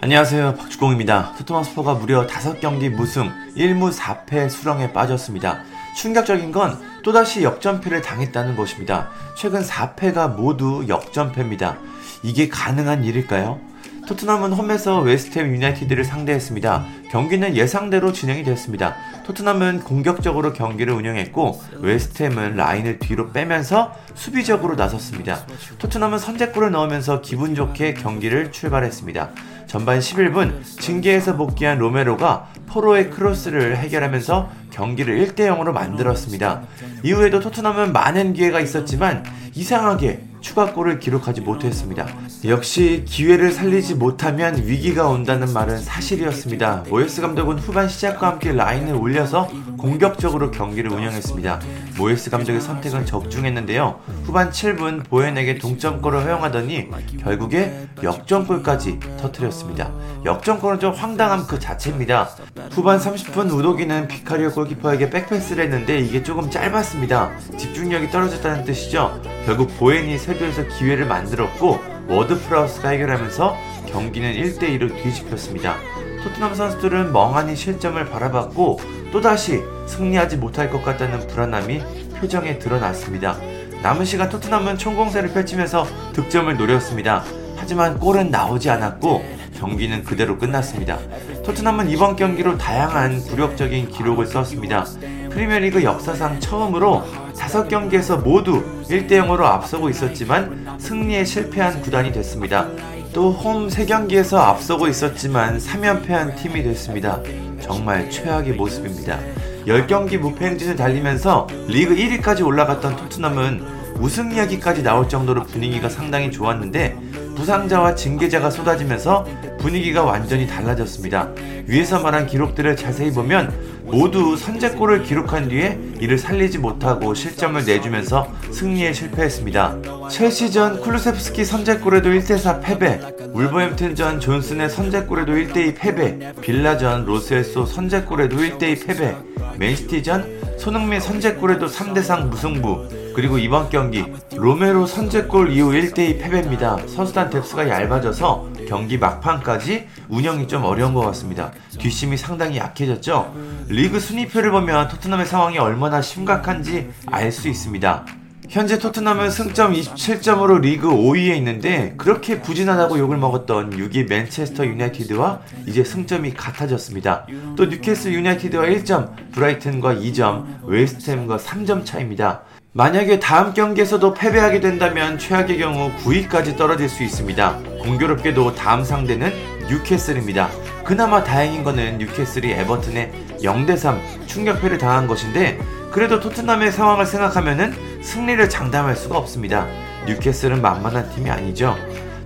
[0.00, 1.34] 안녕하세요 박주공입니다.
[1.38, 5.62] 토트넘 스포가 무려 5경기 무승 1무 4패 수렁에 빠졌습니다.
[5.96, 9.10] 충격적인 건 또다시 역전패를 당했다는 것입니다.
[9.36, 11.78] 최근 4패가 모두 역전패입니다.
[12.24, 13.60] 이게 가능한 일일까요?
[14.06, 16.84] 토트넘은 홈에서 웨스트햄 유나이티드를 상대했습니다.
[17.10, 18.96] 경기는 예상대로 진행이 됐습니다.
[19.24, 25.46] 토트넘은 공격적으로 경기를 운영했고 웨스트햄은 라인을 뒤로 빼면서 수비적으로 나섰습니다.
[25.78, 29.30] 토트넘은 선제골을 넣으면서 기분 좋게 경기를 출발했습니다.
[29.66, 36.62] 전반 11분 징계에서 복귀한 로메로가 포로의 크로스를 해결하면서 경기를 1대 0으로 만들었습니다.
[37.04, 39.24] 이후에도 토트넘은 많은 기회가 있었지만
[39.54, 42.06] 이상하게 추가골을 기록하지 못했습니다.
[42.44, 46.84] 역시 기회를 살리지 못하면 위기가 온다는 말은 사실이었습니다.
[46.90, 51.60] 모예스 감독은 후반 시작과 함께 라인을 올려서 공격적으로 경기를 운영했습니다.
[51.96, 54.00] 모예스 감독의 선택은 적중했는데요.
[54.24, 56.88] 후반 7분 보엔에게 동점골을 허용하더니
[57.22, 59.90] 결국에 역전골까지 터뜨렸습니다.
[60.24, 62.30] 역전골은 좀 황당함 그 자체입니다.
[62.72, 67.30] 후반 30분 우도기는 비카리오 골키퍼에게 백패스를 했는데 이게 조금 짧았습니다.
[67.56, 69.20] 집중력이 떨어졌다는 뜻이죠.
[69.44, 75.76] 결국 보엔이 쇄도해서 기회를 만들었고 워드 프라우스가 해결하면서 경기는 1대2로 뒤집혔습니다.
[76.22, 78.78] 토트넘 선수들은 멍하니 실점을 바라봤고
[79.10, 81.82] 또다시 승리하지 못할 것 같다는 불안함이
[82.18, 83.36] 표정에 드러났습니다.
[83.82, 87.24] 남은 시간 토트넘은 총공세를 펼치면서 득점을 노렸습니다.
[87.56, 89.24] 하지만 골은 나오지 않았고
[89.58, 90.98] 경기는 그대로 끝났습니다.
[91.44, 94.84] 토트넘은 이번 경기로 다양한 굴욕적인 기록을 썼습니다.
[95.32, 97.02] 프리미어리그 역사상 처음으로
[97.34, 102.68] 5경기에서 모두 1대0으로 앞서고 있었지만 승리에 실패한 구단이 됐습니다.
[103.12, 107.20] 또 홈 3경기에서 앞서고 있었지만 3연패한 팀이 됐습니다.
[107.60, 109.18] 정말 최악의 모습입니다.
[109.66, 116.96] 10경기 무패 행진을 달리면서 리그 1위까지 올라갔던 토트넘은 우승 이야기까지 나올 정도로 분위기가 상당히 좋았는데
[117.36, 119.26] 부상자와 징계자가 쏟아지면서
[119.58, 121.28] 분위기가 완전히 달라졌습니다.
[121.66, 123.52] 위에서 말한 기록들을 자세히 보면
[123.84, 130.08] 모두 선제골을 기록한 뒤에 이를 살리지 못하고 실점을 내주면서 승리에 실패했습니다.
[130.08, 133.00] 첼시전 쿨루세프스키 선제골에도 1대4 패배,
[133.32, 139.16] 울버햄튼전 존슨의 선제골에도 1대2 패배, 빌라전 로스엘소 선제골에도 1대2 패배,
[139.58, 146.78] 맨시티전 손흥민 선제골에도 3대3 무승부, 그리고 이번 경기 로메로 선제골 이후 1대2 패배입니다.
[146.86, 151.52] 선수단 뎁스가 얇아져서 경기 막판까지 운영이 좀 어려운 것 같습니다.
[151.78, 153.34] 뒷심이 상당히 약해졌죠.
[153.68, 158.04] 리그 순위표를 보면 토트넘의 상황이 얼마나 심각한지 알 수 있습니다.
[158.52, 165.82] 현재 토트넘은 승점 27점으로 리그 5위에 있는데 그렇게 부진하다고 욕을 먹었던 6위 맨체스터 유나이티드와 이제
[165.82, 167.26] 승점이 같아졌습니다.
[167.56, 172.42] 또 뉴캐슬 유나이티드와 1점, 브라이튼과 2점, 웨스트햄과 3점 차입니다.
[172.72, 177.58] 만약에 다음 경기에서도 패배하게 된다면 최악의 경우 9위까지 떨어질 수 있습니다.
[177.82, 179.32] 공교롭게도 다음 상대는
[179.70, 180.50] 뉴캐슬입니다.
[180.84, 185.58] 그나마 다행인 거는 뉴캐슬이 에버튼에 0대3 충격패를 당한 것인데
[185.90, 189.66] 그래도 토트넘의 상황을 생각하면 승리를 장담할 수가 없습니다.
[190.06, 191.76] 뉴캐슬은 만만한 팀이 아니죠.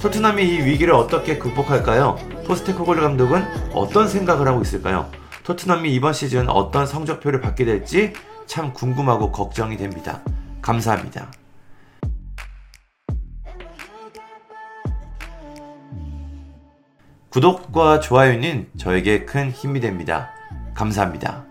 [0.00, 2.16] 토트넘이 이 위기를 어떻게 극복할까요?
[2.46, 5.10] 포스테코글 감독은 어떤 생각을 하고 있을까요?
[5.44, 8.12] 토트넘이 이번 시즌 어떤 성적표를 받게 될지
[8.46, 10.22] 참 궁금하고 걱정이 됩니다.
[10.62, 11.30] 감사합니다.
[17.30, 20.30] 구독과 좋아요는 저에게 큰 힘이 됩니다.
[20.74, 21.44] 감사합니다.